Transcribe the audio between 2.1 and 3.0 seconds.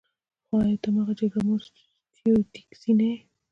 سټیو ډیکسي